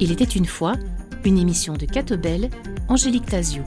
[0.00, 0.74] Il était une fois
[1.24, 2.50] une émission de Catobel,
[2.88, 3.62] Angélique Tazio.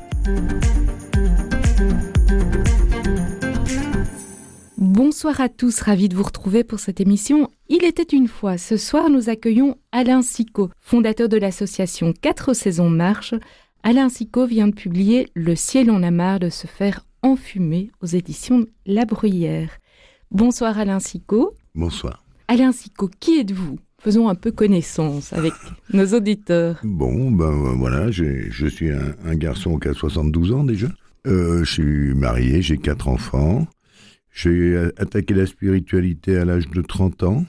[4.78, 7.50] Bonsoir à tous, ravi de vous retrouver pour cette émission.
[7.70, 8.60] Il était une fois.
[8.60, 13.34] Ce soir, nous accueillons Alain Sicot, fondateur de l'association 4 saisons marche.
[13.82, 18.06] Alain Sicot vient de publier Le ciel en a marre de se faire enfumer aux
[18.06, 19.80] éditions La Bruyère.
[20.32, 21.54] Bonsoir Alain Sicot.
[21.76, 22.24] Bonsoir.
[22.48, 23.80] Alain Sicot, qui êtes-vous?
[24.00, 25.54] Faisons un peu connaissance avec
[25.94, 26.80] nos auditeurs.
[26.84, 30.88] Bon, ben voilà, je suis un, garçon qui a 72 ans déjà.
[31.26, 33.68] Euh, je suis marié, j'ai quatre enfants.
[34.32, 37.46] J'ai attaqué la spiritualité à l'âge de 30 ans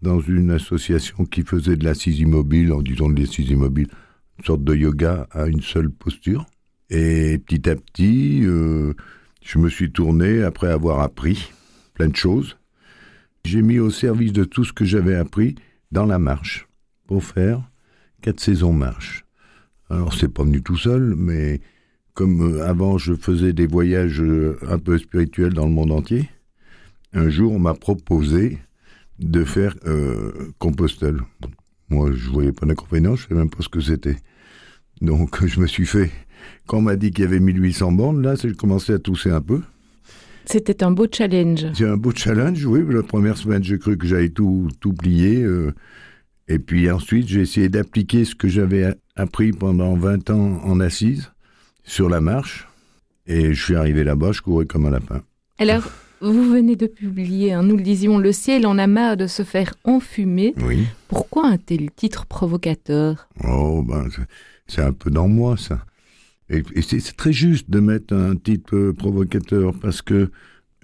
[0.00, 3.88] dans une association qui faisait de l'assise immobile, en disant de l'assise immobile,
[4.38, 6.46] une sorte de yoga à une seule posture.
[6.94, 8.92] Et petit à petit, euh,
[9.42, 11.50] je me suis tourné après avoir appris
[11.94, 12.58] plein de choses.
[13.46, 15.54] J'ai mis au service de tout ce que j'avais appris
[15.90, 16.68] dans la marche
[17.06, 17.62] pour faire
[18.20, 19.24] quatre saisons marche.
[19.88, 21.62] Alors c'est pas venu tout seul, mais
[22.12, 26.28] comme euh, avant je faisais des voyages euh, un peu spirituels dans le monde entier,
[27.14, 28.58] un jour on m'a proposé
[29.18, 31.20] de faire euh, Compostelle.
[31.88, 34.16] Moi je voyais pas d'inconvénient, je sais même pas ce que c'était.
[35.00, 36.10] Donc je me suis fait,
[36.66, 39.40] quand on m'a dit qu'il y avait 1800 bornes, là j'ai commencé à tousser un
[39.40, 39.60] peu.
[40.44, 41.66] C'était un beau challenge.
[41.74, 42.82] C'est un beau challenge, oui.
[42.88, 45.46] La première semaine, j'ai cru que j'allais tout, tout plier.
[46.48, 51.30] et puis ensuite, j'ai essayé d'appliquer ce que j'avais appris pendant 20 ans en assise
[51.84, 52.68] sur la marche.
[53.26, 55.22] Et je suis arrivé là-bas, je courais comme un lapin.
[55.58, 55.88] Alors,
[56.20, 59.42] vous venez de publier, hein, nous le disions, Le ciel en a marre de se
[59.42, 60.54] faire enfumer.
[60.64, 60.86] Oui.
[61.08, 63.28] Pourquoi un tel titre provocateur?
[63.44, 64.08] Oh, ben,
[64.66, 65.84] c'est un peu dans moi, ça.
[66.52, 70.30] Et, c'est très juste de mettre un titre provocateur parce que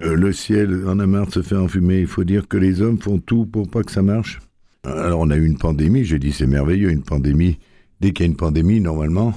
[0.00, 2.00] euh, le ciel en a marre de se faire enfumer.
[2.00, 4.40] Il faut dire que les hommes font tout pour pas que ça marche.
[4.84, 7.58] Alors, on a eu une pandémie, j'ai dit c'est merveilleux, une pandémie.
[8.00, 9.34] Dès qu'il y a une pandémie, normalement,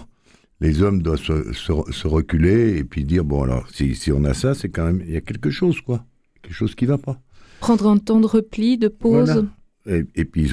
[0.61, 4.53] les hommes doivent se, reculer et puis dire bon alors si, si on a ça
[4.53, 6.05] c'est quand même il y a quelque chose quoi
[6.41, 7.19] quelque chose qui va pas
[7.59, 9.47] prendre un temps de repli de pause
[9.87, 10.51] et, puis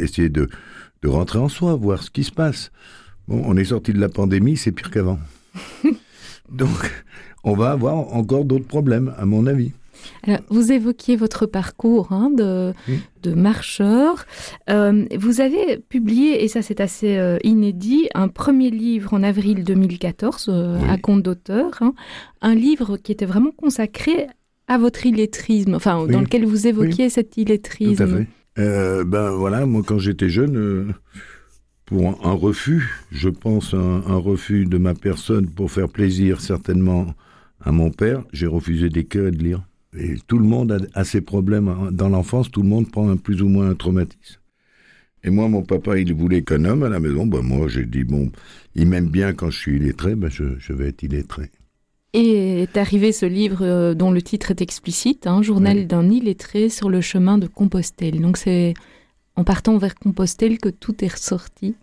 [0.00, 0.48] essayer de,
[1.02, 2.72] de rentrer en soi voir ce qui se passe
[3.28, 5.18] bon on est sorti de la pandémie c'est pire qu'avant
[6.50, 7.04] donc
[7.44, 9.72] on va avoir encore d'autres problèmes à mon avis
[10.48, 12.74] vous évoquiez votre parcours hein, de,
[13.34, 14.26] marcheur.
[14.70, 19.64] Euh, vous avez publié, et ça c'est assez euh, inédit, un premier livre en avril
[19.64, 21.94] 2014 euh, à compte d'auteur, hein.
[22.42, 24.26] un livre qui était vraiment consacré
[24.66, 27.96] à votre illettrisme, enfin dans lequel vous évoquiez cet illettrisme.
[27.96, 29.04] Tout à fait.
[29.04, 30.94] ben voilà, moi quand j'étais jeune,
[31.86, 37.14] pour un, refus, je pense un, un refus de ma personne pour faire plaisir certainement
[37.60, 39.62] à mon père, j'ai refusé d'écrire et de lire.
[39.96, 41.90] Et tout le monde a, ses problèmes hein.
[41.92, 44.40] dans l'enfance, tout le monde prend un, plus ou moins un traumatisme.
[45.22, 47.26] Et moi, mon papa, il voulait qu'un homme à la maison.
[47.26, 48.30] Ben moi, j'ai dit, bon,
[48.74, 51.50] il m'aime bien quand je suis illettré, ben je, je vais être illettré.
[52.12, 56.10] Et est arrivé ce livre euh, dont le titre est explicite, un hein, Journal d'un
[56.10, 58.20] illettré sur le chemin de Compostelle.
[58.20, 58.74] Donc c'est
[59.36, 61.74] en partant vers Compostelle que tout est ressorti.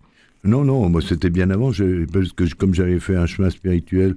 [0.43, 1.71] Non, non, moi c'était bien avant,
[2.11, 4.15] parce que comme j'avais fait un chemin spirituel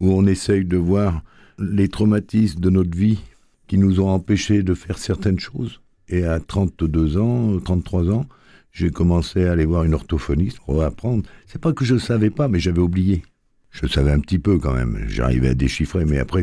[0.00, 1.22] où on essaye de voir
[1.58, 3.20] les traumatismes de notre vie
[3.66, 5.80] qui nous ont empêchés de faire certaines choses.
[6.08, 8.26] Et à 32 ans, 33 ans,
[8.72, 11.24] j'ai commencé à aller voir une orthophoniste pour apprendre.
[11.46, 13.22] C'est pas que je savais pas, mais j'avais oublié.
[13.70, 15.04] Je savais un petit peu quand même.
[15.08, 16.42] J'arrivais à déchiffrer, mais après,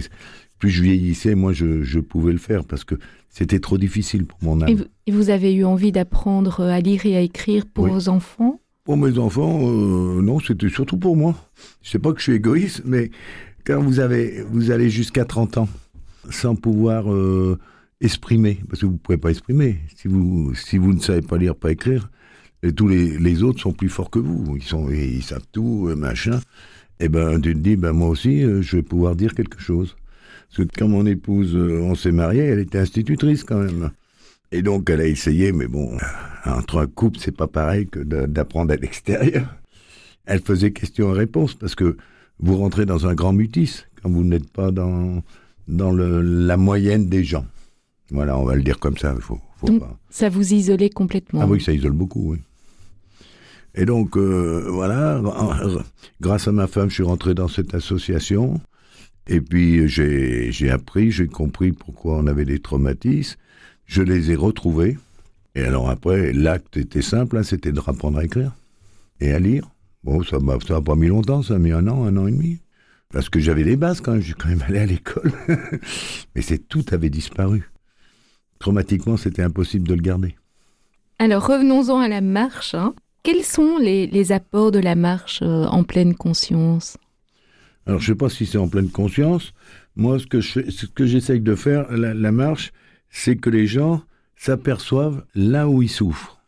[0.61, 2.95] plus je vieillissais, moi, je, pouvais le faire parce que
[3.29, 4.85] c'était trop difficile pour mon âme.
[5.07, 8.61] Et vous, avez eu envie d'apprendre à lire et à écrire pour vos enfants?
[8.83, 11.35] Pour mes enfants, euh, non, c'était surtout pour moi.
[11.81, 13.09] Je sais pas que je suis égoïste, mais
[13.65, 15.69] quand vous avez, vous allez jusqu'à 30 ans
[16.29, 17.57] sans pouvoir euh,
[17.99, 19.79] exprimer, parce que vous ne pouvez pas exprimer.
[19.95, 22.09] Si vous, si vous ne savez pas lire, pas écrire,
[22.61, 24.55] et tous les, les autres sont plus forts que vous.
[24.55, 26.37] Ils, sont, ils savent tout, euh, machin.
[26.99, 29.59] Et eh ben, tu te dis, ben, moi aussi, euh, je vais pouvoir dire quelque
[29.59, 29.95] chose.
[30.51, 33.91] Parce que quand mon épouse, on s'est marié, elle était institutrice quand même.
[34.51, 35.97] Et donc, elle a essayé, mais bon,
[36.45, 39.47] entre un couple, c'est pas pareil que d'apprendre à l'extérieur.
[40.25, 41.95] Elle faisait question-réponse, parce que
[42.39, 45.23] vous rentrez dans un grand mutisme quand vous n'êtes pas dans,
[45.69, 47.45] dans le, la moyenne des gens.
[48.09, 49.15] Voilà, on va le dire comme ça.
[49.21, 52.39] Faut, faut donc, ça vous isolait complètement Ah oui, ça isole beaucoup, oui.
[53.73, 55.21] Et donc, euh, voilà,
[56.19, 58.59] grâce à ma femme, je suis rentré dans cette association.
[59.27, 63.37] Et puis, j'ai appris, j'ai compris pourquoi on avait des traumatismes.
[63.85, 64.97] Je les ai retrouvés.
[65.55, 68.53] Et alors après, l'acte était simple, hein, c'était de apprendre à écrire
[69.19, 69.69] et à lire.
[70.03, 72.59] Bon, ça n'a pas mis longtemps, ça a mis un an, un an et demi.
[73.11, 75.31] Parce que j'avais des bases quand même, j'ai quand même allé à l'école.
[76.35, 77.69] Mais c'est tout avait disparu.
[78.59, 80.35] Traumatiquement, c'était impossible de le garder.
[81.19, 82.73] Alors revenons-en à la marche.
[82.73, 82.95] Hein.
[83.23, 86.97] Quels sont les, apports de la marche euh, en pleine conscience?
[87.85, 89.53] Alors je ne sais pas si c'est en pleine conscience.
[89.95, 92.71] Moi, ce que ce que j'essaye de faire, la marche,
[93.09, 94.03] c'est que les gens
[94.35, 96.41] s'aperçoivent là où ils souffrent.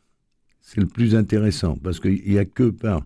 [0.62, 3.03] C'est le plus intéressant, parce qu'il n'y a que par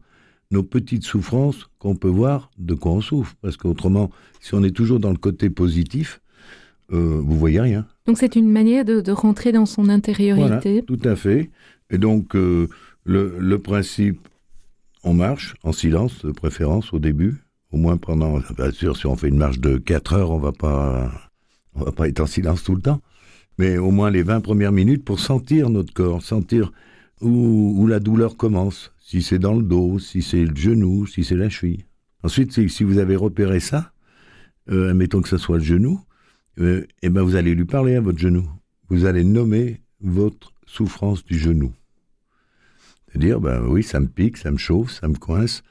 [0.52, 3.36] nos petites souffrances qu'on peut voir de quoi on souffre.
[3.42, 4.10] Parce qu'autrement,
[4.40, 6.22] si on est toujours dans le côté positif,
[6.94, 7.86] euh, vous voyez rien.
[8.06, 10.84] Donc c'est une manière de, rentrer dans son intériorité.
[10.84, 11.50] tout à fait.
[11.90, 12.70] Et donc euh,
[13.04, 14.28] le, principe,
[15.04, 18.40] on marche en silence de préférence au début, au moins pendant.
[18.56, 21.12] Bien sûr, si on fait une marche de 4 heures, on va pas,
[21.76, 23.02] on va pas être en silence tout le temps.
[23.58, 26.72] Mais au moins les 20 premières minutes pour sentir notre corps, sentir
[27.22, 31.36] où, la douleur commence, si c'est dans le dos, si c'est le genou, si c'est
[31.36, 31.86] la cheville.
[32.24, 33.92] Ensuite, si vous avez repéré ça,
[34.70, 36.00] euh, admettons que ce soit le genou,
[36.60, 38.48] euh, eh ben vous allez lui parler à votre genou.
[38.90, 41.74] Vous allez nommer votre souffrance du genou.
[43.08, 45.64] C'est-à-dire, ben oui, ça me pique, ça me chauffe, ça me coince.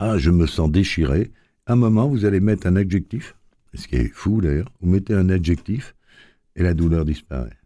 [0.00, 1.30] Ah, je me sens déchiré.
[1.66, 3.36] À un moment, vous allez mettre un adjectif,
[3.74, 4.72] ce qui est fou d'ailleurs.
[4.80, 5.94] Vous mettez un adjectif
[6.56, 7.56] et la douleur disparaît.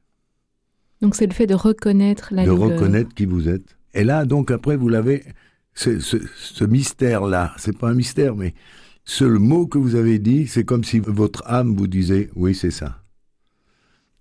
[1.00, 2.68] Donc c'est le fait de reconnaître la de douleur.
[2.68, 3.76] De reconnaître qui vous êtes.
[3.94, 5.24] Et là, donc après, vous l'avez,
[5.74, 8.54] ce, ce, mystère-là, c'est pas un mystère, mais
[9.04, 12.72] ce mot que vous avez dit, c'est comme si votre âme vous disait, oui, c'est
[12.72, 13.02] ça.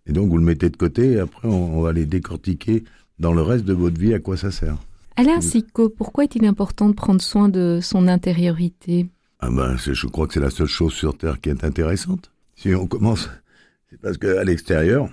[0.06, 2.84] Et donc vous le mettez de côté, et après on, va les décortiquer
[3.20, 4.78] dans le reste de votre vie à quoi ça sert.
[5.16, 9.08] Alain Sicot, pourquoi est-il important de prendre soin de son intériorité?
[9.40, 12.32] Ah ben, Je crois que c'est la seule chose sur Terre qui est intéressante.
[12.56, 13.30] Si on commence,
[13.90, 15.10] c'est parce qu'à l'extérieur,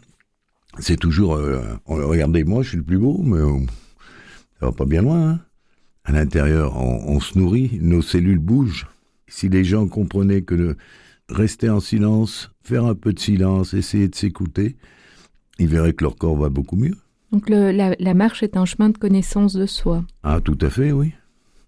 [0.78, 3.58] c'est toujours, euh, regardez, moi, je suis le plus beau, mais euh,
[4.58, 5.30] ça va pas bien loin.
[5.30, 5.40] Hein.
[6.04, 8.86] à l'intérieur, on, se nourrit, nos cellules bougent.
[9.26, 10.76] Si les gens comprenaient que
[11.28, 14.76] rester en silence, faire un peu de silence, essayer de s'écouter,
[15.58, 16.96] ils verraient que leur corps va beaucoup mieux.
[17.32, 20.04] Donc la, marche est un chemin de connaissance de soi.
[20.22, 21.12] Ah, tout à fait, oui.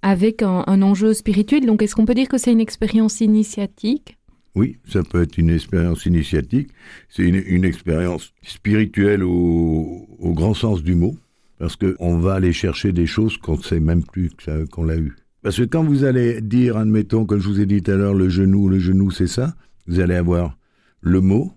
[0.03, 4.17] Avec un, un enjeu spirituel, donc est-ce qu'on peut dire que c'est une expérience initiatique?
[4.55, 6.69] Oui, ça peut être une expérience initiatique,
[7.09, 11.17] c'est une, expérience spirituelle au, grand sens du mot,
[11.59, 14.31] parce qu'on va aller chercher des choses qu'on ne sait même plus
[14.71, 15.17] qu'on l'a eu.
[15.43, 18.15] Parce que quand vous allez dire, admettons, comme je vous ai dit tout à l'heure,
[18.15, 19.55] le genou, le genou c'est ça,
[19.87, 20.59] vous allez avoir
[21.01, 21.53] le mot,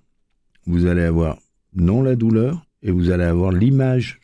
[0.65, 1.37] vous allez avoir
[1.75, 4.21] non la douleur, et vous allez avoir l'image.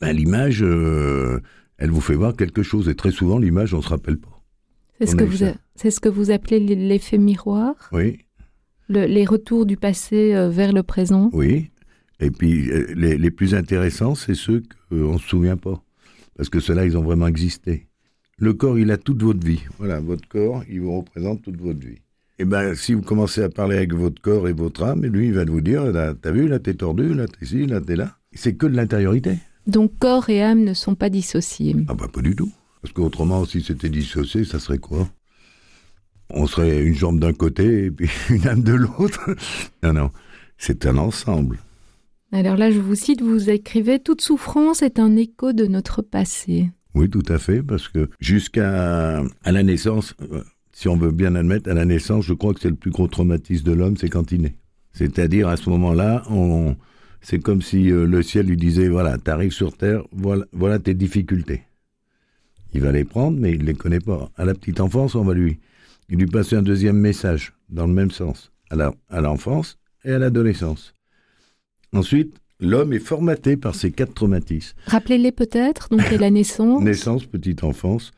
[0.00, 1.40] Ben, l'image, euh,
[1.78, 4.42] elle vous fait voir quelque chose, et très souvent l'image, on ne se rappelle pas.
[4.98, 5.44] C'est ce, que vous
[5.76, 8.18] c'est ce que vous appelez l'effet miroir Oui.
[8.90, 11.70] les retours du passé euh, vers le présent Oui.
[12.18, 15.82] Et puis, euh, les, plus intéressants, c'est ceux qu'on ne se souvient pas.
[16.36, 17.86] Parce que ceux-là, ils ont vraiment existé.
[18.36, 19.62] Le corps, il a toute votre vie.
[19.78, 21.98] Voilà, votre corps, il vous représente toute votre vie.
[22.40, 25.26] Et eh bien, si vous commencez à parler avec votre corps et votre âme, lui,
[25.26, 25.92] il va vous dire,
[26.22, 28.16] t'as vu, là, t'es tordu, là, t'es ici, là, t'es là.
[28.32, 29.36] C'est que de l'intériorité.
[29.66, 31.76] Donc, corps et âme ne sont pas dissociés.
[31.88, 32.50] Ah bah, pas du tout.
[32.80, 35.06] Parce qu'autrement, si c'était dissocié, ça serait quoi?
[36.30, 39.20] On serait une jambe d'un côté et puis une âme de l'autre.
[39.82, 40.10] non, non,
[40.56, 41.58] c'est un ensemble.
[42.32, 46.70] Alors là, je vous cite, vous écrivez Toute souffrance est un écho de notre passé.
[46.94, 50.42] Oui, tout à fait, parce que jusqu'à à la naissance, euh,
[50.80, 53.06] si on veut bien admettre, à la naissance, je crois que c'est le plus gros
[53.06, 54.56] traumatisme de l'homme, c'est quand il naît.
[54.94, 56.74] C'est-à-dire, à ce moment-là, on,
[57.20, 60.94] c'est comme si euh, le ciel lui disait, voilà, t'arrives sur Terre, voilà, voilà tes
[60.94, 61.64] difficultés.
[62.72, 64.30] Il va les prendre, mais il ne les connaît pas.
[64.38, 65.58] À la petite enfance, on va lui,
[66.08, 70.94] lui passer un deuxième message, dans le même sens, à l'enfance et à l'adolescence.
[71.92, 74.78] Ensuite, l'homme est formaté par ces quatre traumatismes.
[74.86, 76.82] Rappelez-les peut-être, donc la naissance.
[76.82, 78.12] naissance, petite enfance,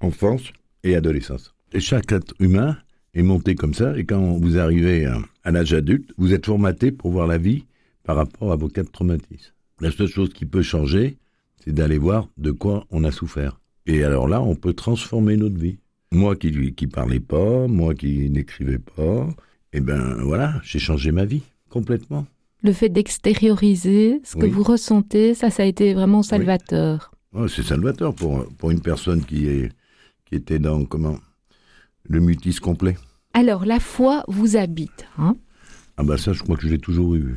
[0.00, 1.53] enfance et adolescence.
[1.72, 2.76] Et chaque être humain
[3.14, 6.92] est monté comme ça, et quand vous arrivez à, à l'âge adulte, vous êtes formaté
[6.92, 7.64] pour voir la vie
[8.02, 9.52] par rapport à vos quatre traumatismes.
[9.80, 11.16] La seule chose qui peut changer,
[11.64, 13.60] c'est d'aller voir de quoi on a souffert.
[13.86, 15.78] Et alors là, on peut transformer notre vie.
[16.12, 19.28] Moi qui qui parlais pas, moi qui n'écrivais pas,
[19.72, 22.26] eh ben voilà, j'ai changé ma vie complètement.
[22.62, 27.12] Le fait d'extérioriser ce que vous ressentez, ça, ça a été vraiment salvateur.
[27.34, 29.72] Oh, c'est salvateur pour, pour une personne qui, est,
[30.24, 31.18] qui était dans comment
[32.08, 32.96] le mutisme complet.
[33.32, 35.36] Alors, la foi vous habite, hein?
[35.96, 37.36] Ah bah ça, je crois que je l'ai toujours eu.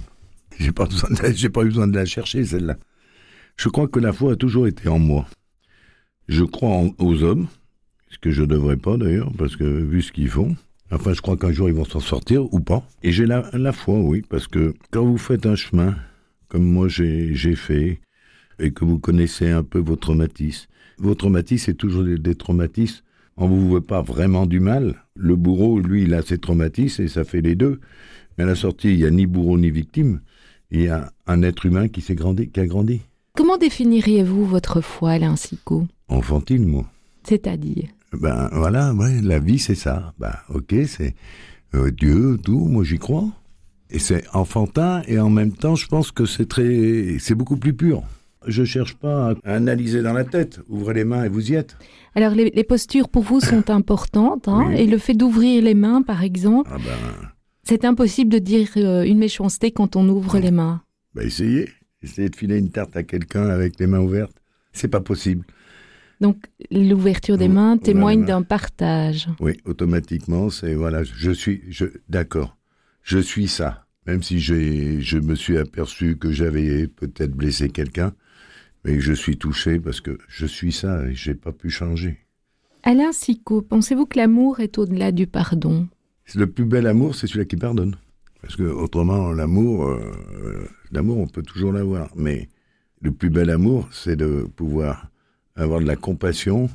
[0.59, 0.88] J'ai pas
[1.33, 2.77] j'ai pas eu besoin de la chercher celle-là.
[3.55, 5.27] Je crois que la foi a toujours été en moi.
[6.27, 7.47] Je crois aux hommes,
[8.09, 10.55] ce que je ne devrais pas d'ailleurs, parce que vu ce qu'ils font,
[10.91, 12.83] enfin je crois qu'un jour ils vont s'en sortir ou pas.
[13.03, 15.95] Et j'ai la, la foi, oui, parce que quand vous faites un chemin,
[16.47, 18.00] comme moi j'ai fait,
[18.59, 23.03] et que vous connaissez un peu vos traumatismes, vos traumatismes, c'est toujours des, traumatismes
[23.38, 24.96] on vous veut pas vraiment du mal.
[25.15, 27.79] Le bourreau, lui, il a ses traumatismes et ça fait les deux.
[28.38, 30.22] Mais à la sortie, il n'y a ni bourreau ni victime.
[30.72, 33.01] Il y a un être humain qui s'est grandi, qui a grandi.
[33.36, 35.88] Comment définiriez-vous votre foi, Alain Sicot?
[36.10, 36.86] Enfantine, moi.
[37.24, 37.89] C'est-à-dire?
[38.13, 40.13] Ben voilà, ouais, la vie c'est ça.
[40.17, 41.13] Ben ok, c'est
[41.75, 43.27] euh, Dieu, tout, moi j'y crois.
[43.89, 47.74] Et c'est enfantin et en même temps, je pense que c'est très, c'est beaucoup plus
[47.74, 48.03] pur.
[48.46, 50.60] Je cherche pas à analyser dans la tête.
[50.70, 51.75] Ouvrez les mains et vous y êtes.
[52.15, 54.75] Alors les, les postures pour vous sont importantes, hein, Oui.
[54.82, 57.27] et le fait d'ouvrir les mains, par exemple, Ah ben,
[57.63, 60.82] c'est impossible de dire euh, une méchanceté quand on ouvre les mains.
[61.15, 61.70] ben essayez.
[62.03, 64.38] Essayez de filer une tarte à quelqu'un avec les mains ouvertes.
[64.72, 65.44] C'est pas possible.
[66.22, 66.38] Donc
[66.72, 69.27] l'ouverture des mains témoigne d'un partage.
[69.39, 72.56] Oui, automatiquement, c'est voilà, je suis, je, d'accord,
[73.03, 73.86] je suis ça.
[74.06, 78.13] Même si je me suis aperçu que j'avais peut-être blessé quelqu'un,
[78.84, 82.19] mais que je suis touché parce que je suis ça et j'ai pas pu changer.
[82.84, 85.88] Alain Sicot, pensez-vous que l'amour est au-delà du pardon?
[86.36, 87.96] Le plus bel amour, c'est celui-là qui pardonne.
[88.41, 92.10] Parce que autrement, l'amour, euh, l'amour, on peut toujours l'avoir.
[92.15, 92.50] Mais
[93.01, 95.10] le plus bel amour, c'est de pouvoir
[95.55, 96.69] avoir de la compassion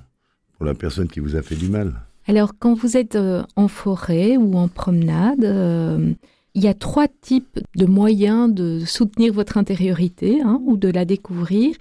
[0.57, 1.95] pour la personne qui vous a fait du mal.
[2.27, 6.13] Alors, quand vous êtes euh, en forêt ou en promenade, euh,
[6.55, 11.05] il y a trois types de moyens de soutenir votre intériorité hein, ou de la
[11.05, 11.75] découvrir.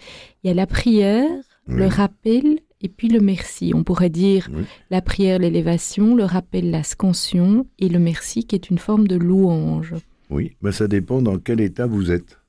[0.44, 1.28] Il y a la prière,
[1.68, 3.74] le rappel et puis le merci.
[3.75, 4.63] On pourrait dire Oui.
[4.90, 9.16] la prière, l'élévation, le rappel, la scansion et le merci qui est une forme de
[9.18, 9.94] louange.
[10.30, 12.40] Oui, ben ça dépend dans quel état vous êtes.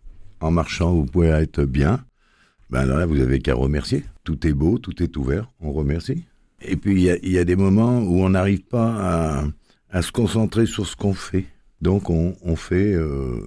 [0.41, 2.05] En marchant, vous pouvez être bien.
[2.71, 4.05] Ben alors là, vous avez qu'à remercier.
[4.25, 6.25] Tout est beau, tout est ouvert, on remercie.
[6.63, 8.95] Et puis, il y a, il y a des moments où on n'arrive pas
[9.41, 9.45] à,
[9.91, 11.45] à se concentrer sur ce qu'on fait.
[11.83, 13.41] Donc, on, on fait, euh,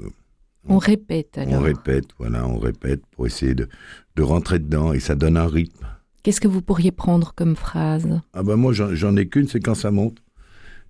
[0.68, 1.54] On répète alors.
[1.54, 3.68] on répète, voilà, on répète pour essayer de,
[4.16, 5.88] de rentrer dedans et ça donne un rythme.
[6.22, 8.20] Qu'est-ce que vous pourriez prendre comme phrase?
[8.34, 10.18] Ah ben moi, j'en ai qu'une, c'est quand ça monte.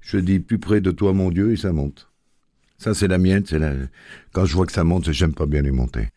[0.02, 2.10] Je dis plus près de toi, mon Dieu, et ça monte.
[2.78, 3.44] Ça, c'est la mienne.
[3.46, 3.74] C'est la...
[4.34, 6.10] Quand je vois que ça monte, j'aime pas bien les monter.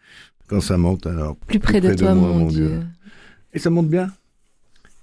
[0.47, 2.69] Quand ça monte, alors Plus près de près de toi, moi, mon mon Dieu.
[2.69, 2.83] Dieu.
[3.53, 4.11] Et ça monte bien.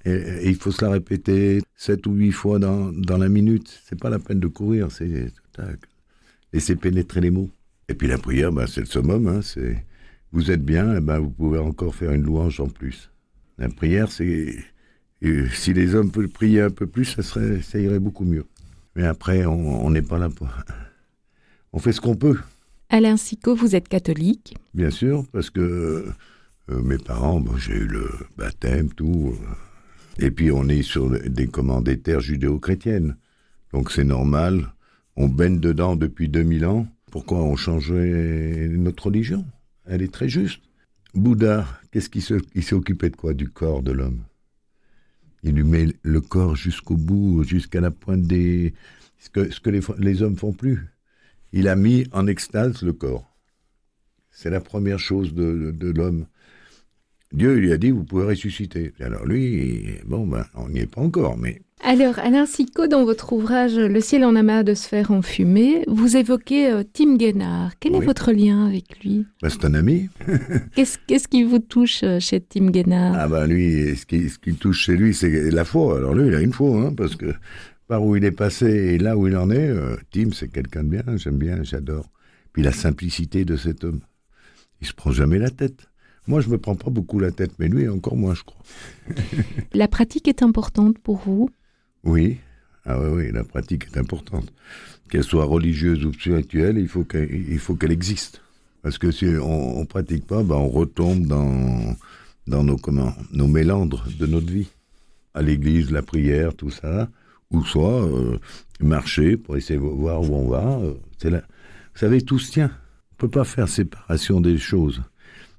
[0.05, 3.81] Et, et il faut se la répéter sept ou huit fois dans, dans la minute.
[3.85, 5.79] C'est pas la peine de courir, c'est tac.
[6.55, 7.49] Laisser pénétrer les mots.
[7.89, 9.27] Et puis la prière, ben, c'est le summum.
[9.27, 9.85] Hein, c'est
[10.31, 13.11] vous êtes bien, eh ben, vous pouvez encore faire une louange en plus.
[13.57, 14.55] La prière, c'est
[15.53, 18.45] si les hommes peuvent prier un peu plus, ça serait, ça irait beaucoup mieux.
[18.95, 20.47] Mais après, on n'est pas là pour.
[21.73, 22.37] On fait ce qu'on peut.
[22.89, 24.55] Alain Sicot, vous êtes catholique.
[24.73, 26.05] Bien sûr, parce que
[26.69, 29.33] euh, mes parents, bon, j'ai eu le baptême, tout.
[29.33, 33.17] euh, et puis on est sur des commandes des terres judéo-chrétiennes.
[33.73, 34.73] Donc c'est normal.
[35.17, 36.87] On baigne dedans depuis 2000 ans.
[37.11, 39.45] Pourquoi on changerait notre religion?
[39.85, 40.61] Elle est très juste.
[41.13, 43.33] Bouddha, qu'est-ce qu'il se- il s'est occupé de quoi?
[43.33, 44.23] Du corps de l'homme.
[45.43, 48.73] Il lui met le corps jusqu'au bout, jusqu'à la pointe des...
[49.19, 50.79] Ce que, les, les hommes font plus.
[51.53, 53.31] Il a mis en extase le corps.
[54.31, 56.25] C'est la première chose de, de- de l'homme.
[57.31, 58.93] Dieu lui a dit, vous pouvez ressusciter.
[58.99, 63.33] Alors lui, bon, ben, on n'y est pas encore, mais Alors, Alain Sicot, dans votre
[63.33, 67.73] ouvrage Le ciel en amas de sphères en fumée, vous évoquez euh, Tim Guénard.
[67.79, 69.25] Quel est votre lien avec lui?
[69.41, 70.09] Ben, c'est un ami.
[70.75, 74.39] Qu'est-ce qu'est-ce qui vous touche euh, chez Tim Guénard Ah ben lui, ce qui, ce
[74.39, 75.97] qui touche chez lui, c'est la foi.
[75.97, 77.33] Alors lui, il a une foi, hein, parce que
[77.87, 80.83] par où il est passé et là où il en est, euh, Tim, c'est quelqu'un
[80.83, 82.09] de bien, j'aime bien, j'adore.
[82.53, 83.99] Puis la simplicité de cet homme.
[84.81, 85.87] Il se prend jamais la tête.
[86.27, 88.61] Moi, je me prends pas beaucoup la tête, mais lui, encore moins, je crois.
[89.73, 91.49] La pratique est importante pour vous?
[92.05, 92.37] Oui,
[92.85, 94.53] ah oui, oui, la pratique est importante.
[95.09, 98.41] Qu'elle soit religieuse ou spirituelle, il faut qu'elle, existe.
[98.83, 101.95] Parce que si on, on pratique pas, ben on retombe dans,
[102.47, 104.69] dans nos, comment, nos mélandres de notre vie.
[105.33, 107.09] À l'église, la prière, tout ça,
[107.51, 108.37] ou soit euh,
[108.79, 110.79] marcher pour essayer de voir où on va.
[110.79, 111.41] euh, c'est là.
[111.93, 112.71] Vous savez, tout se tient.
[113.13, 115.01] On peut pas faire séparation des choses.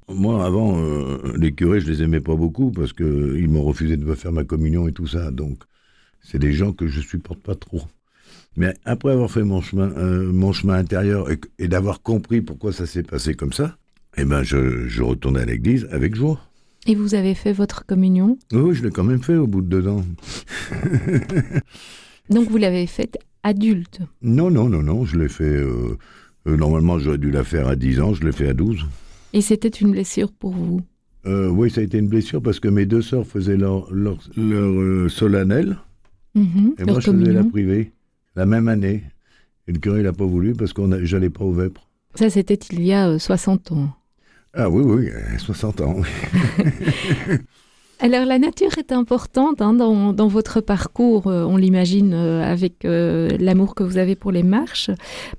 [0.09, 3.97] Moi, avant, euh, les curés, je les aimais pas beaucoup parce que ils m'ont refusé
[3.97, 5.31] de me faire ma communion et tout ça.
[5.31, 5.65] Donc,
[6.27, 7.83] c'est des gens que je supporte pas trop.
[8.57, 12.73] Mais après avoir fait mon chemin, euh, mon chemin intérieur et, et d'avoir compris pourquoi
[12.73, 13.77] ça s'est passé comme ça,
[14.17, 16.41] eh ben, je, je retournais à l'église avec joie.
[16.87, 18.39] Et vous avez fait votre communion?
[18.53, 20.05] Oui, je l'ai quand même fait au bout de deux ans.
[22.31, 24.01] Donc vous l'avez faite adulte?
[24.23, 25.45] Non, non, non, non, je l'ai fait.
[25.45, 25.97] euh,
[26.47, 28.87] euh, normalement, j'aurais dû la faire à 10 ans, je l'ai fait à 12.
[29.33, 30.81] Et c'était une blessure pour vous?
[31.27, 34.19] Euh, oui, ça a été une blessure parce que mes deux sœurs faisaient leur, leur,
[34.37, 35.77] leur, solennel
[36.37, 37.93] Mhm, et moi je faisais la privée
[38.37, 39.03] la même année.
[39.67, 41.89] Et le curé, il n'a pas voulu parce que j'allais pas au vêpres.
[42.15, 43.89] Ça, c'était il y a euh, 60 ans.
[44.55, 45.97] Ah oui, oui, euh, 60 ans.
[45.97, 47.37] oui.
[47.99, 53.31] Alors la nature est importante hein, dans, votre parcours, euh, on l'imagine euh, avec euh,
[53.41, 54.91] l'amour que vous avez pour les marches.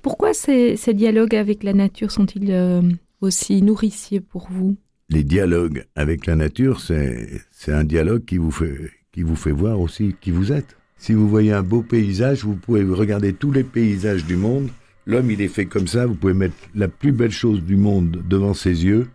[0.01, 2.82] Pourquoi ces, dialogues avec la nature sont-ils
[3.22, 4.75] aussi nourriciers pour vous?
[5.10, 9.80] Les dialogues avec la nature, c'est un dialogue qui vous, fait, qui vous fait voir
[9.80, 10.75] aussi qui vous êtes.
[10.98, 14.70] Si vous voyez un beau paysage, vous pouvez regarder tous les paysages du monde.
[15.06, 18.24] L'homme, il est fait comme ça, vous pouvez mettre la plus belle chose du monde
[18.27, 19.08] devant ses yeux.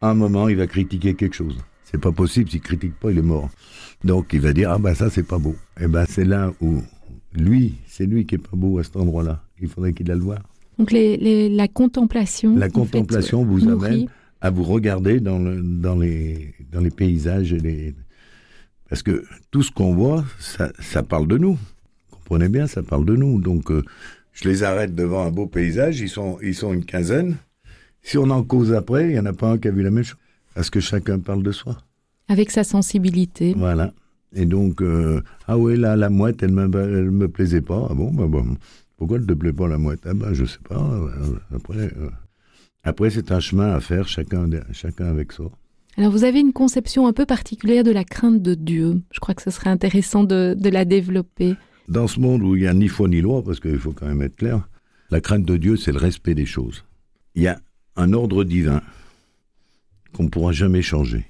[0.00, 1.58] À un moment, il va critiquer quelque chose.
[1.84, 3.50] C'est pas possible, s'il critique pas, il est mort.
[4.04, 5.54] Donc il va dire ah ben ça c'est pas beau.
[5.78, 6.82] Et eh ben c'est là où
[7.34, 9.42] lui, c'est lui qui est pas beau à cet endroit-là.
[9.60, 10.42] Il faudrait qu'il aille le voir.
[10.78, 12.56] Donc les, la contemplation.
[12.56, 14.08] La contemplation vous amène
[14.40, 17.94] à vous regarder dans, le, dans, les, dans les paysages et les,
[18.92, 21.58] parce que tout ce qu'on voit, ça, ça, parle de nous.
[22.10, 23.40] comprenez bien, ça parle de nous.
[23.40, 23.82] Donc, euh,
[24.34, 27.38] je les arrête devant un beau paysage, ils sont, ils sont une quinzaine.
[28.02, 29.90] Si on en cause après, il n'y en a pas un qui a vu la
[29.90, 30.18] même chose.
[30.54, 31.78] Parce que chacun parle de soi.
[32.28, 33.54] Avec sa sensibilité.
[33.56, 33.94] Voilà.
[34.34, 37.86] Et donc, euh, ah ouais, là, la mouette, elle me, me plaisait pas.
[37.88, 38.58] Ah bon, bah bon,
[38.98, 40.02] pourquoi elle te plaît pas la mouette?
[40.04, 40.76] Ah ben, je sais pas.
[40.76, 42.10] Euh, après, euh,
[42.84, 45.50] après c'est un chemin à faire, chacun, chacun avec soi.
[45.98, 49.02] Alors, vous avez une conception un peu particulière de la crainte de Dieu.
[49.10, 51.54] Je crois que ce serait intéressant de, la développer.
[51.88, 54.06] Dans ce monde où il n'y a ni foi ni loi, parce qu'il faut quand
[54.06, 54.68] même être clair,
[55.10, 56.84] la crainte de Dieu, c'est le respect des choses.
[57.34, 57.60] Il y a
[57.96, 58.80] un ordre divin
[60.14, 61.26] qu'on ne pourra jamais changer.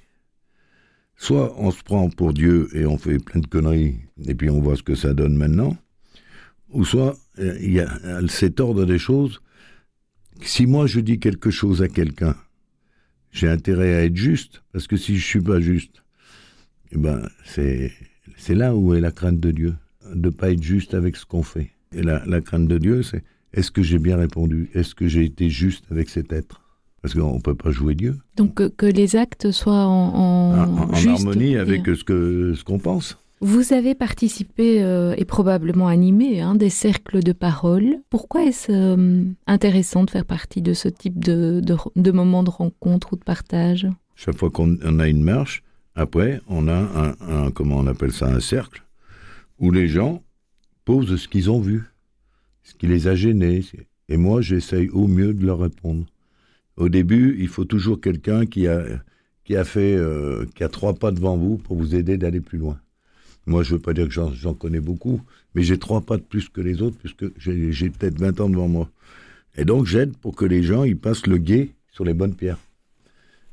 [1.16, 4.60] Soit on se prend pour Dieu et on fait plein de conneries, et puis on
[4.60, 5.76] voit ce que ça donne maintenant,
[6.70, 7.88] ou soit euh, il y a
[8.28, 9.40] cet ordre des choses.
[10.40, 12.36] Si moi je dis quelque chose à quelqu'un,
[13.32, 16.02] j'ai intérêt à être juste, parce que si je suis pas juste,
[16.92, 17.90] eh ben c'est
[18.36, 19.74] c'est là où est la crainte de Dieu,
[20.14, 21.70] de pas être juste avec ce qu'on fait.
[21.94, 24.70] Et la, la crainte de Dieu, c'est est-ce que j'ai bien répondu?
[24.74, 26.62] Est-ce que j'ai été juste avec cet être?
[27.02, 28.16] Parce qu'on ne peut pas jouer Dieu.
[28.36, 33.18] Donc que, les actes soient en, en, harmonie avec ce qu'on ce qu'on pense.
[33.44, 37.96] Vous avez participé euh, et probablement animé hein, des cercles de parole.
[38.08, 43.14] Pourquoi est-ce euh, intéressant de faire partie de ce type de, de, moments de rencontre
[43.14, 43.88] ou de partage?
[44.14, 45.64] Chaque fois qu'on a une marche,
[45.96, 48.84] après, on a un, comment on appelle ça, un cercle,
[49.58, 50.22] où les gens
[50.84, 51.82] posent ce qu'ils ont vu,
[52.62, 53.64] ce qui les a gênés.
[54.08, 56.06] Et moi, j'essaye au mieux de leur répondre.
[56.76, 58.84] Au début, il faut toujours quelqu'un qui a,
[59.42, 62.78] qui a euh, qui a trois pas devant vous pour vous aider d'aller plus loin.
[63.46, 65.20] Moi, je veux pas dire que j'en connais beaucoup,
[65.54, 68.68] mais j'ai trois pas de plus que les autres, puisque j'ai peut-être 20 ans devant
[68.68, 68.90] moi.
[69.56, 72.58] Et donc, j'aide pour que les gens, ils passent le guet sur les bonnes pierres.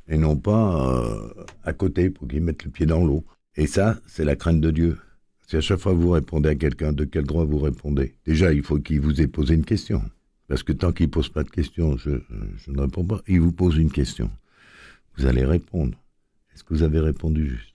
[0.08, 3.24] Et non pas euh, à côté, pour qu'ils mettent le pied dans l'eau.
[3.56, 4.98] Et ça, c'est la crainte de Dieu.
[5.46, 8.14] Si à chaque fois vous répondez à quelqu'un, de quel droit vous répondez?
[8.24, 10.02] Déjà, il faut qu'il vous ait posé une question.
[10.46, 12.10] Parce que tant qu'il ne pose pas de questions, je,
[12.68, 13.20] ne réponds pas.
[13.28, 14.30] Il vous pose une question.
[15.16, 15.96] Vous allez répondre.
[16.54, 17.74] Est-ce que vous avez répondu juste?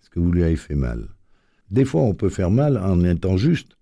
[0.00, 1.08] Est-ce que vous lui avez fait mal?
[1.70, 3.76] Des fois, on peut faire mal en étant juste.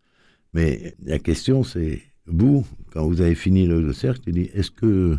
[0.55, 5.17] Mais la question, c'est, vous, quand vous avez fini le, cercle, est-ce que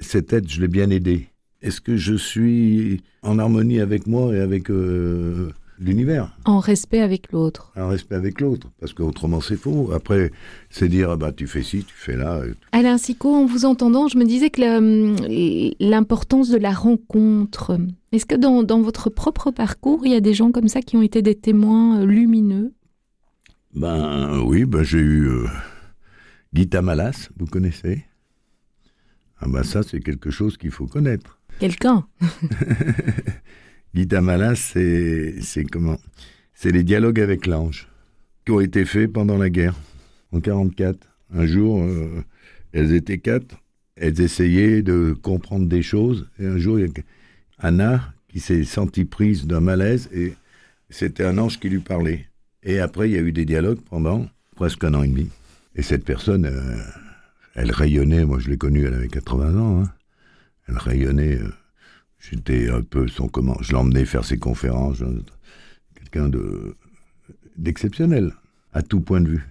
[0.00, 1.28] cette aide, je l'ai bien aidé
[1.62, 6.36] Est-ce que je suis en harmonie avec moi et avec euh, l'univers.
[6.44, 7.72] En respect avec l'autre.
[7.76, 9.90] En respect avec l'autre, parce qu'autrement c'est faux.
[9.92, 10.30] Après,
[10.70, 12.42] c'est dire, ah bah, tu fais ci, tu fais là.
[12.72, 14.60] Alain Sicot, en vous entendant, je me disais que
[15.80, 17.78] l'importance de la rencontre,
[18.12, 21.02] est-ce que dans, votre propre parcours, il y a des gens comme ça qui ont
[21.02, 22.72] été des témoins euh, lumineux?
[23.74, 25.46] Ben oui, ben, j'ai eu euh,
[26.52, 28.04] Gita Malas, vous connaissez?
[29.40, 31.40] Ah ben ça, c'est quelque chose qu'il faut connaître.
[31.58, 32.06] Quelqu'un
[33.94, 35.98] Gita Malas, c'est comment?
[36.52, 37.88] C'est les dialogues avec l'ange
[38.44, 39.76] qui ont été faits pendant la guerre
[40.32, 40.98] en 44.
[41.32, 42.24] Un jour, euh,
[42.72, 43.56] elles étaient quatre,
[43.94, 46.92] elles essayaient de comprendre des choses, et un jour, il y a
[47.58, 50.34] Anna qui s'est sentie prise d'un malaise, et
[50.90, 52.26] c'était un ange qui lui parlait.
[52.64, 55.28] Et après, il y a eu des dialogues pendant presque un an et demi.
[55.76, 56.82] Et cette personne, euh,
[57.54, 59.92] elle rayonnait, moi je l'ai connue, elle avait 80 ans, hein.
[60.66, 61.38] elle rayonnait.
[61.38, 61.48] Euh,
[62.30, 63.56] J'étais un peu son comment.
[63.60, 65.02] Je l'emmenais faire ses conférences.
[65.94, 66.74] Quelqu'un de
[67.56, 68.32] d'exceptionnel,
[68.72, 69.46] à tout point de vue.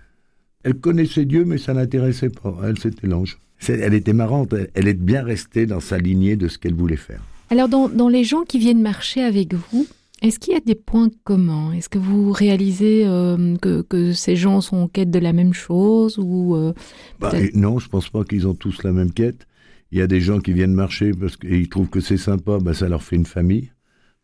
[0.63, 2.57] Elle connaissait Dieu, mais ça n'intéressait pas.
[2.63, 3.37] Elle, c'était l'ange.
[3.67, 4.53] Elle était marrante.
[4.73, 7.21] Elle, est bien restée dans sa lignée de ce qu'elle voulait faire.
[7.49, 9.87] Alors, dans, dans, les gens qui viennent marcher avec vous,
[10.21, 11.73] est-ce qu'il y a des points communs?
[11.73, 15.53] Est-ce que vous réalisez euh, que, que, ces gens sont en quête de la même
[15.53, 16.73] chose ou euh,
[17.19, 19.47] bah, Non, je pense pas qu'ils ont tous la même quête.
[19.93, 22.73] Il y a des gens qui viennent marcher parce qu'ils trouvent que c'est sympa, ben
[22.73, 23.71] ça leur fait une famille.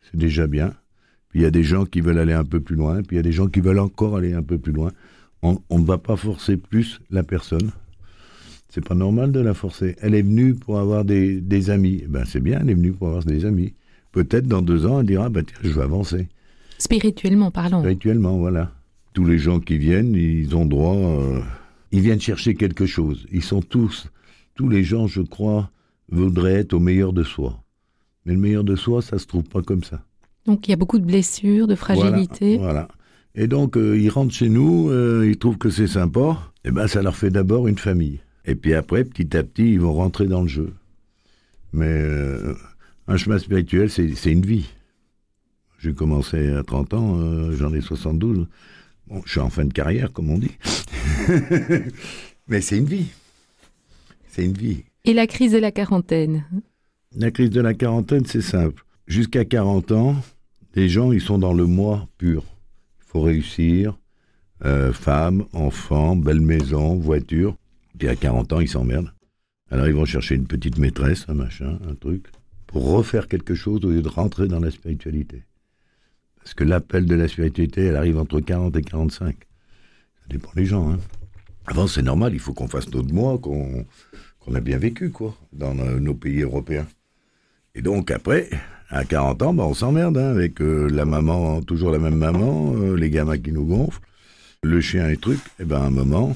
[0.02, 0.74] C'est déjà bien.
[1.30, 3.18] Puis il y a des gens qui veulent aller un peu plus loin, puis il
[3.18, 4.92] y a des gens qui veulent encore aller un peu plus loin.
[5.44, 7.70] On, ne va pas forcer plus la personne.
[8.70, 9.96] C'est pas normal de la forcer.
[10.02, 12.04] Elle est venue pour avoir des, amis.
[12.10, 13.76] Ben c'est bien, elle est venue pour avoir des amis.
[14.12, 16.30] peut-être dans deux ans, elle dira, tiens, je vais avancer.
[16.80, 17.82] Spirituellement parlant.
[17.82, 18.72] Spirituellement, voilà.
[19.14, 21.42] Tous les gens qui viennent, ils ont droit, euh,
[21.92, 23.28] ils viennent chercher quelque chose.
[23.32, 24.10] Ils sont tous,
[24.60, 25.72] tous les gens, je crois,
[26.12, 27.63] voudraient être au meilleur de soi.
[28.26, 30.02] Mais le meilleur de soi, ça se trouve pas comme ça.
[30.45, 32.58] Donc il y a beaucoup de blessures, de fragilité.
[32.58, 32.89] Voilà.
[33.36, 36.52] Et donc euh, ils rentrent chez nous, euh, ils trouvent que c'est sympa.
[36.65, 38.19] Et ben ça leur fait d'abord une famille.
[38.43, 40.74] Et puis après, petit à petit, ils vont rentrer dans le jeu.
[41.72, 42.54] Mais euh,
[43.08, 44.67] un chemin spirituel, c'est une vie.
[45.78, 48.45] J'ai commencé à 30 ans, j'en ai 72.
[49.08, 50.58] Bon, je suis en fin de carrière, comme on dit.
[52.50, 53.06] Mais c'est une vie.
[54.30, 54.84] C'est une vie.
[55.06, 56.46] Et la crise de la quarantaine
[57.15, 58.86] La crise de la quarantaine, c'est simple.
[59.08, 60.15] Jusqu'à 40 ans,
[60.76, 62.44] les gens, ils sont dans le moi pur.
[63.00, 63.98] Il faut réussir.
[64.65, 67.56] Euh, femme, enfant, belle maison, voiture.
[67.98, 69.12] Puis à 40 ans, ils s'emmerdent.
[69.72, 72.28] Alors ils vont chercher une petite maîtresse, un machin, un truc,
[72.68, 75.44] pour refaire quelque chose au lieu de rentrer dans la spiritualité.
[76.38, 79.36] Parce que l'appel de la spiritualité, elle arrive entre 40 et 45.
[79.36, 80.92] Ça dépend des gens.
[80.92, 81.00] Hein.
[81.70, 83.86] Avant, c'est normal, il faut qu'on fasse notre moi, qu'on
[84.56, 86.88] a bien vécu, quoi, dans nos pays européens.
[87.76, 88.50] Et donc après,
[88.90, 92.74] à 40 ans, bah, on s'emmerde hein, avec euh, la maman, toujours la même maman,
[92.76, 94.02] euh, les gamins qui nous gonflent,
[94.64, 95.44] le chien et trucs.
[95.60, 96.36] Et ben à un moment,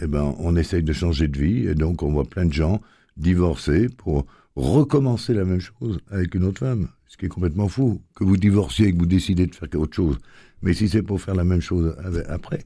[0.00, 2.80] et ben on essaye de changer de vie et donc on voit plein de gens
[3.16, 6.86] divorcer pour recommencer la même chose avec une autre femme.
[7.08, 8.00] Ce qui est complètement fou.
[8.14, 10.20] Que vous divorciez et que vous décidez de faire autre chose.
[10.62, 11.96] Mais si c'est pour faire la même chose
[12.28, 12.60] après,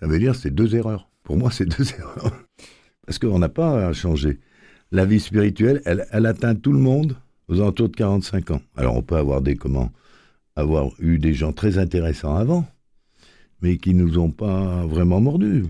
[0.00, 1.11] ça veut dire c'est deux erreurs.
[1.22, 2.32] Pour moi, c'est deux erreurs.
[3.06, 4.38] Parce qu'on n'a pas à changer.
[4.90, 7.16] La vie spirituelle, elle, elle atteint tout le monde
[7.48, 8.60] aux alentours de 45 ans.
[8.76, 9.90] Alors on peut avoir des comment
[10.54, 12.66] avoir eu des gens très intéressants avant,
[13.62, 15.64] mais qui nous ont pas vraiment mordus.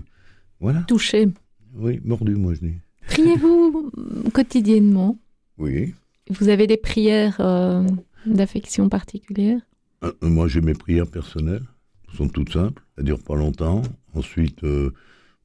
[0.59, 0.81] Voilà.
[0.87, 1.29] Touchés.
[1.75, 2.73] Oui, mordus, moi je dis.
[3.07, 3.91] Priez-vous
[4.33, 5.17] quotidiennement?
[5.57, 5.93] Oui.
[6.29, 7.85] Vous avez des prières euh,
[8.25, 9.59] d'affection particulière?
[10.03, 11.63] Euh, Moi j'ai mes prières personnelles.
[12.09, 12.83] Elles sont toutes simples.
[12.97, 13.81] Elles durent pas longtemps.
[14.13, 14.91] Ensuite, euh,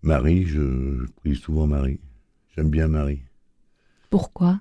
[0.02, 0.60] Marie, je,
[1.00, 2.00] je prie souvent Marie.
[2.56, 3.20] J'aime bien Marie.
[4.10, 4.60] Pourquoi?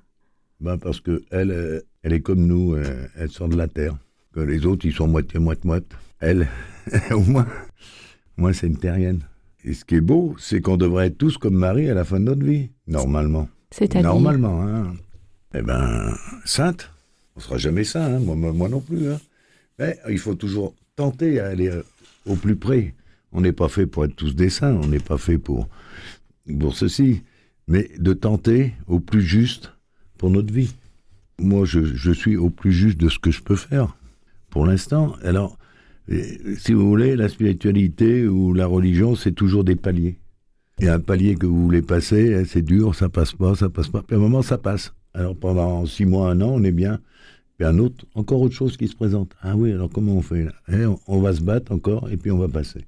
[0.60, 2.76] Ben parce que elle, elle est comme nous,
[3.15, 3.95] elle, sort de la terre.
[4.34, 5.86] Que les autres, ils sont moitié, moite, moite.
[6.19, 6.47] Elle,
[7.12, 7.47] au moins,
[8.38, 9.21] moi, c'est une terrienne.
[9.63, 12.19] Et ce qui est beau, c'est qu'on devrait être tous comme Marie à la fin
[12.19, 13.50] de notre vie, normalement.
[13.71, 14.10] C'est-à-dire?
[14.10, 14.93] Normalement, hein.
[15.54, 16.13] Eh ben,
[16.45, 16.91] sainte.
[17.36, 18.19] On sera jamais saint, hein.
[18.19, 19.10] moi, moi, non plus.
[19.12, 19.19] Hein.
[19.80, 21.84] Mais il faut toujours tenter à aller euh,
[22.26, 22.93] au plus près.
[23.38, 25.67] On n'est pas fait pour être tous des saints, on n'est pas fait pour,
[26.60, 27.21] pour ceci.
[27.67, 29.73] Mais de tenter au plus juste
[30.17, 30.73] pour notre vie.
[31.38, 33.95] Moi, je, suis au plus juste de ce que je peux faire,
[34.50, 35.15] pour l'instant.
[35.21, 35.60] Alors,
[36.58, 40.17] si vous voulez, la spiritualité ou la religion, c'est toujours des paliers.
[40.82, 43.89] A un palier que vous voulez passer, hein, c'est dur, ça passe pas, ça passe
[43.89, 44.02] pas.
[44.02, 44.95] Puis à un moment, ça passe.
[45.13, 47.00] Alors pendant six mois, un an, on est bien.
[47.58, 49.36] Puis un autre, encore autre chose qui se présente.
[49.41, 50.54] Ah oui, alors comment on fait là?
[50.69, 52.86] Eh, on, va se battre encore et puis on va passer.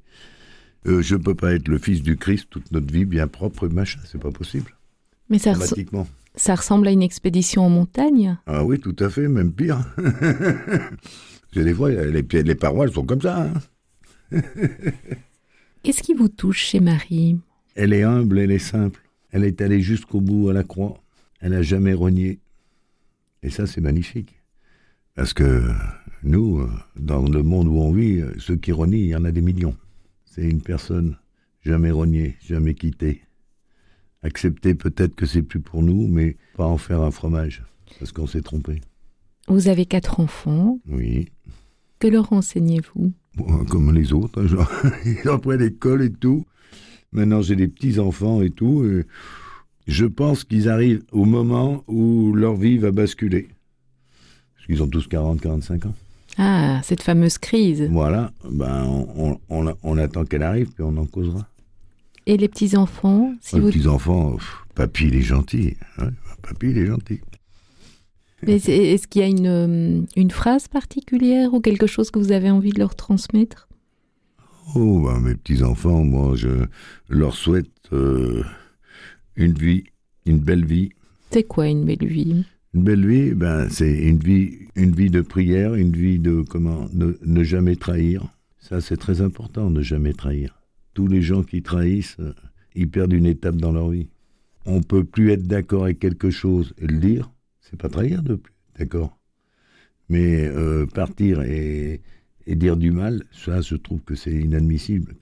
[0.87, 3.67] Euh, je ne peux pas être le fils du Christ toute notre vie bien propre,
[3.67, 4.75] machin, c'est pas possible.
[5.29, 5.53] Mais ça,
[6.35, 8.37] ça ressemble à une expédition en montagne?
[8.47, 9.83] Ah oui, tout à fait, même pire.
[11.53, 13.49] des fois, les, les parois, elles sont comme ça.
[14.31, 14.41] Hein.
[15.83, 17.37] Qu'est-ce qui vous touche chez Marie?
[17.75, 19.01] Elle est humble, elle est simple.
[19.31, 21.01] Elle est allée jusqu'au bout à la croix.
[21.41, 22.39] Elle n'a jamais renié.
[23.43, 24.35] Et ça, c'est magnifique.
[25.15, 25.63] Parce que
[26.23, 29.41] nous, dans le monde où on vit, ceux qui renient, il y en a des
[29.41, 29.75] millions.
[30.39, 31.17] C'est une personne
[31.65, 33.23] jamais reniée, jamais quittée
[34.21, 37.63] accepter peut-être que c'est plus pour nous, mais pas en faire un fromage,
[37.99, 38.81] parce qu'on s'est trompé.
[39.47, 40.79] Vous avez quatre enfants.
[40.87, 41.29] Oui.
[41.99, 43.13] Que leur enseignez-vous?
[43.69, 44.69] Comme les autres, hein, genre,
[45.25, 46.45] apprennent l'école et tout.
[47.11, 48.85] Maintenant, j'ai des petits-enfants et tout.
[49.87, 53.49] je pense qu'ils arrivent au moment où leur vie va basculer.
[54.55, 55.95] Parce qu'ils ont tous 40, 45 ans.
[56.41, 57.87] Ah, cette fameuse crise.
[57.91, 59.37] Voilà, ben, on,
[59.83, 61.45] on attend qu'elle arrive, puis on en causera.
[62.29, 64.37] Et les petits-enfants Les petits-enfants,
[64.75, 65.75] papy, il est gentil.
[65.97, 67.21] Hein, papy, il est gentil.
[68.47, 72.51] est-ce qu'il y a une, euh, une, phrase particulière ou quelque chose que vous avez
[72.51, 73.67] envie de leur transmettre?
[74.75, 76.65] Oh, ben, mes petits-enfants, moi, je
[77.09, 78.43] leur souhaite euh,
[79.35, 79.85] une vie,
[80.25, 80.89] une belle vie.
[81.31, 82.45] C'est quoi une belle vie?
[82.73, 86.87] Une belle vie, ben, c'est une vie, une vie de prière, une vie de comment
[86.93, 88.27] ne jamais trahir.
[88.59, 90.59] Ça, c'est très important, ne jamais trahir
[90.99, 92.33] tous les gens qui trahissent, euh,
[92.75, 94.09] ils perdent une étape dans leur vie.
[94.65, 98.35] On peut plus être d'accord avec quelque chose et le dire, c'est pas trahir de
[98.35, 99.17] plus, d'accord.
[100.09, 102.01] Mais euh, partir et,
[102.47, 105.15] dire du mal, ça, je trouve que c'est inadmissible.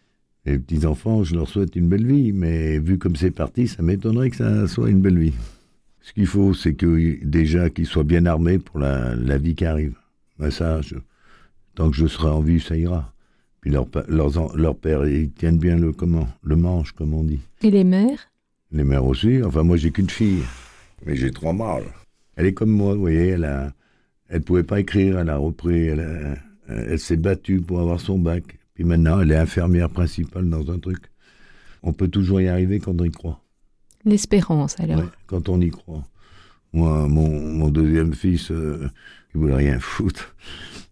[0.45, 3.83] Les petits enfants, je leur souhaite une belle vie, mais vu comme c'est parti, ça
[3.83, 5.33] m'étonnerait que ça soit une belle vie.
[6.07, 9.97] Ce qu'il faut, c'est que déjà qu'ils soient bien armés pour la, vie qui arrive.
[10.39, 10.79] Ben ça,
[11.75, 13.13] tant que je serai en vie, ça ira.
[13.59, 13.87] Puis leur,
[14.55, 17.41] leur père, ils tiennent bien le comment, le manche, comme on dit.
[17.61, 18.31] Et les mères?
[18.71, 19.43] Les mères aussi.
[19.43, 20.43] Enfin, moi, j'ai qu'une fille,
[21.05, 21.91] mais j'ai trois mâles.
[22.37, 23.27] Elle est comme moi, vous voyez.
[23.31, 23.73] Elle a,
[24.29, 25.19] elle pouvait pas écrire.
[25.19, 25.87] Elle a repris.
[25.87, 28.45] Elle, elle s'est battue pour avoir son bac.
[28.75, 30.99] Puis maintenant, elle est infirmière principale dans un truc.
[31.83, 33.41] On peut toujours y arriver quand on y croit.
[34.05, 35.03] L'espérance, alors.
[35.25, 36.03] quand on y croit.
[36.73, 38.87] Moi, mon, deuxième fils, euh,
[39.33, 40.35] il voulait rien foutre.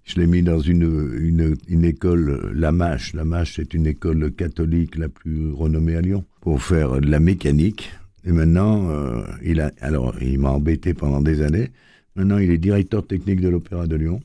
[0.04, 3.14] Je l'ai mis dans une, une, école, la Mâche.
[3.14, 7.20] La Mâche, c'est une école catholique la plus renommée à Lyon, pour faire de la
[7.20, 7.92] mécanique.
[8.24, 11.70] Et maintenant, euh, il a, alors, il m'a embêté pendant des années.
[12.16, 14.22] Maintenant, il est directeur technique de l'Opéra de Lyon.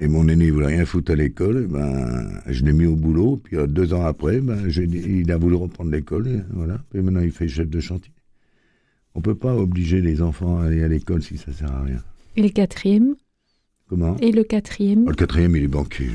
[0.00, 1.66] Et mon aîné, il voulait rien foutre à l'école.
[1.66, 3.40] Ben, je l'ai mis au boulot.
[3.42, 6.44] Puis euh, deux ans après, ben, il a voulu reprendre l'école.
[6.52, 6.80] Voilà.
[6.94, 8.12] Et maintenant, il fait chef de chantier.
[9.18, 12.00] On peut pas obliger les enfants à aller à l'école si ça sert à rien.
[12.36, 13.16] Et le quatrième?
[13.88, 14.16] Comment?
[14.18, 15.06] Et le quatrième?
[15.06, 16.10] Oh, Le quatrième, il est banquier.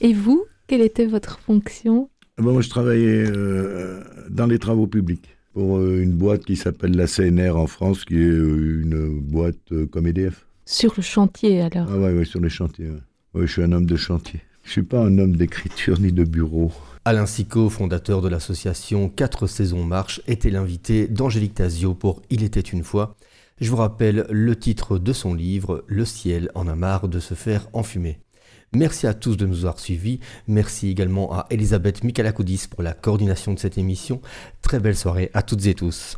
[0.00, 2.08] Et vous, quelle était votre fonction?
[2.38, 6.94] Ben, Moi, je travaillais euh, dans les travaux publics pour euh, une boîte qui s'appelle
[6.94, 10.46] la CNR en France, qui est euh, une boîte comme EDF.
[10.66, 11.88] Sur le chantier, alors?
[11.90, 12.90] Ah ouais, sur les chantiers.
[13.34, 13.44] Ouais.
[13.48, 14.38] je suis un homme de chantier.
[14.62, 16.70] Je suis pas un homme d'écriture ni de bureau.
[17.06, 22.60] Alain Sicot, fondateur de l'association 4 saisons marche, était l'invité d'Angélique Tazio pour Il était
[22.60, 23.14] une fois.
[23.60, 27.34] Je vous rappelle le titre de son livre Le ciel en a marre de se
[27.34, 28.20] faire enfumer.
[28.72, 30.18] Merci à tous de nous avoir suivis.
[30.48, 34.22] Merci également à Elisabeth Michalakoudis pour la coordination de cette émission.
[34.62, 36.16] Très belle soirée à toutes et tous.